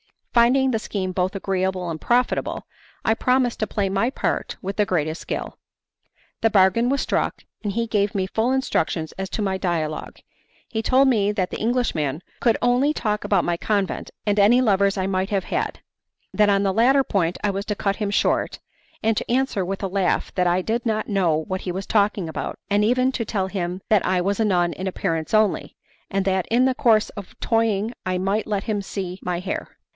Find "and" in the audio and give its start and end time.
1.91-1.99, 7.63-7.73, 14.25-14.39, 19.03-19.15, 22.71-22.83, 26.09-26.25